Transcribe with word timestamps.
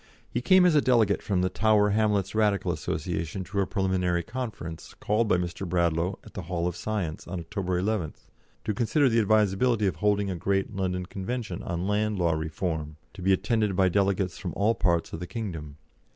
He 0.27 0.41
came 0.41 0.65
as 0.65 0.73
a 0.73 0.81
delegate 0.81 1.21
from 1.21 1.41
the 1.41 1.49
Tower 1.49 1.91
Hamlets 1.91 2.33
Radical 2.33 2.71
Association 2.71 3.43
to 3.43 3.59
a 3.61 3.67
preliminary 3.67 4.23
conference, 4.23 4.95
called 4.99 5.27
by 5.27 5.37
Mr. 5.37 5.69
Bradlaugh, 5.69 6.15
at 6.23 6.33
the 6.33 6.41
Hall 6.41 6.67
of 6.67 6.75
Science, 6.75 7.27
on 7.27 7.39
October 7.39 7.79
11th, 7.79 8.31
to 8.63 8.73
consider 8.73 9.09
the 9.09 9.19
advisability 9.19 9.85
of 9.85 9.97
holding 9.97 10.31
a 10.31 10.35
great 10.35 10.75
London 10.75 11.05
Convention 11.05 11.61
on 11.61 11.85
Land 11.85 12.17
Law 12.17 12.31
Reform, 12.33 12.97
to 13.13 13.21
be 13.21 13.31
attended 13.31 13.75
by 13.75 13.89
delegates 13.89 14.39
from 14.39 14.53
all 14.55 14.73
parts 14.73 15.13
of 15.13 15.19
the 15.19 15.27
kingdom. 15.27 15.77